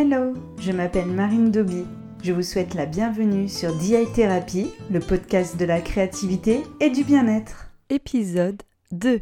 [0.00, 1.82] Hello, je m'appelle Marine Doby.
[2.22, 7.02] Je vous souhaite la bienvenue sur DI Therapy, le podcast de la créativité et du
[7.02, 7.72] bien-être.
[7.90, 9.20] Épisode 2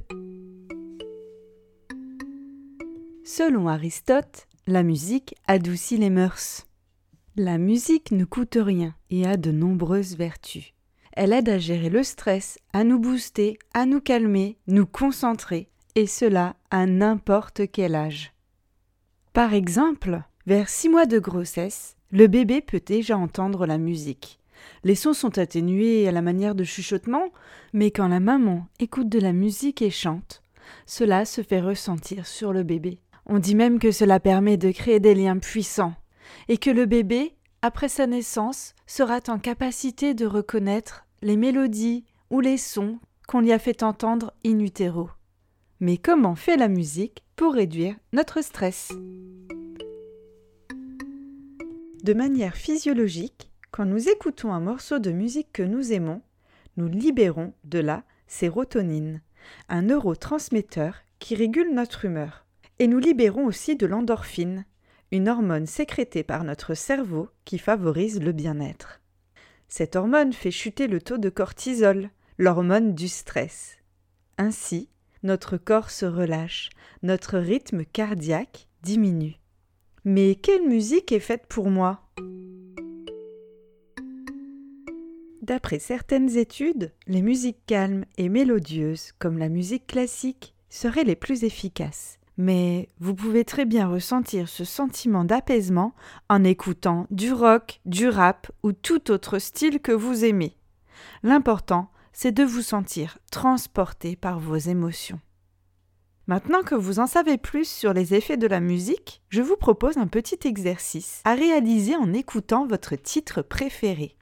[3.25, 6.67] Selon Aristote, la musique adoucit les mœurs.
[7.37, 10.75] La musique ne coûte rien et a de nombreuses vertus.
[11.13, 16.07] Elle aide à gérer le stress, à nous booster, à nous calmer, nous concentrer, et
[16.07, 18.35] cela à n'importe quel âge.
[19.33, 24.39] Par exemple, vers six mois de grossesse, le bébé peut déjà entendre la musique.
[24.85, 27.31] Les sons sont atténués à la manière de chuchotement,
[27.73, 30.43] mais quand la maman écoute de la musique et chante,
[30.87, 33.01] cela se fait ressentir sur le bébé.
[33.27, 35.95] On dit même que cela permet de créer des liens puissants,
[36.49, 42.41] et que le bébé, après sa naissance, sera en capacité de reconnaître les mélodies ou
[42.41, 45.11] les sons qu'on lui a fait entendre in utero.
[45.81, 48.93] Mais comment fait la musique pour réduire notre stress?
[52.03, 56.23] De manière physiologique, quand nous écoutons un morceau de musique que nous aimons,
[56.77, 59.23] nous libérons de la sérotonine,
[59.69, 62.47] un neurotransmetteur qui régule notre humeur.
[62.79, 64.67] Et nous libérons aussi de l'endorphine,
[65.11, 69.01] une hormone sécrétée par notre cerveau qui favorise le bien-être.
[69.69, 73.79] Cette hormone fait chuter le taux de cortisol, l'hormone du stress.
[74.37, 74.91] Ainsi,
[75.23, 76.69] notre corps se relâche,
[77.03, 79.41] notre rythme cardiaque diminue.
[80.09, 82.01] Mais quelle musique est faite pour moi?
[85.43, 91.43] D'après certaines études, les musiques calmes et mélodieuses, comme la musique classique, seraient les plus
[91.43, 92.21] efficaces.
[92.37, 95.93] Mais vous pouvez très bien ressentir ce sentiment d'apaisement
[96.29, 100.57] en écoutant du rock, du rap ou tout autre style que vous aimez.
[101.25, 105.19] L'important, c'est de vous sentir transporté par vos émotions.
[106.29, 109.97] Maintenant que vous en savez plus sur les effets de la musique, je vous propose
[109.97, 114.17] un petit exercice à réaliser en écoutant votre titre préféré.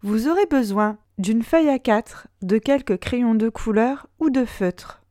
[0.00, 5.02] Vous aurez besoin d'une feuille à quatre, de quelques crayons de couleur ou de feutre.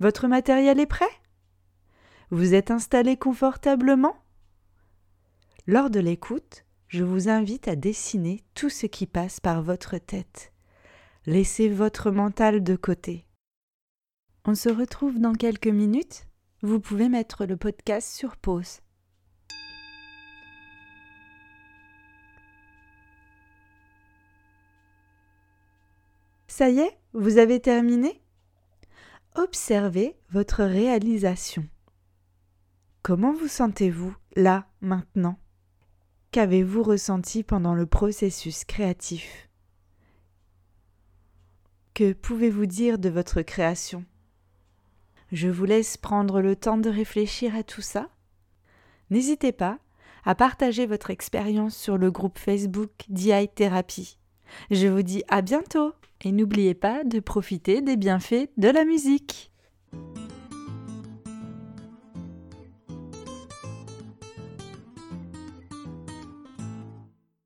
[0.00, 1.06] Votre matériel est prêt?
[2.30, 4.16] Vous êtes installé confortablement?
[5.66, 10.52] Lors de l'écoute, je vous invite à dessiner tout ce qui passe par votre tête.
[11.24, 13.25] Laissez votre mental de côté.
[14.48, 16.24] On se retrouve dans quelques minutes.
[16.62, 18.78] Vous pouvez mettre le podcast sur pause.
[26.46, 28.22] Ça y est, vous avez terminé?
[29.34, 31.66] Observez votre réalisation.
[33.02, 35.40] Comment vous sentez-vous là, maintenant?
[36.30, 39.50] Qu'avez-vous ressenti pendant le processus créatif?
[41.94, 44.06] Que pouvez-vous dire de votre création?
[45.32, 48.08] Je vous laisse prendre le temps de réfléchir à tout ça.
[49.10, 49.78] N'hésitez pas
[50.24, 54.18] à partager votre expérience sur le groupe Facebook DI Thérapie.
[54.70, 55.92] Je vous dis à bientôt
[56.22, 59.52] et n'oubliez pas de profiter des bienfaits de la musique.